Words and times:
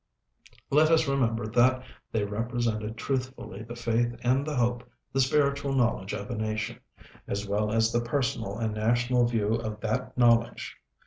Let 0.71 0.89
us 0.89 1.07
remember 1.07 1.45
that 1.49 1.83
they 2.11 2.23
represented 2.23 2.97
truthfully 2.97 3.61
the 3.61 3.75
faith 3.75 4.15
and 4.23 4.43
the 4.47 4.55
hope, 4.55 4.83
the 5.13 5.19
spiritual 5.19 5.73
knowledge 5.73 6.11
of 6.13 6.31
a 6.31 6.35
nation, 6.35 6.79
as 7.27 7.47
well 7.47 7.71
as 7.71 7.91
the 7.91 8.01
personal 8.01 8.57
and 8.57 8.73
national 8.73 9.27
view 9.27 9.53
of 9.53 9.79
that 9.81 10.17
knowledge. 10.17 10.75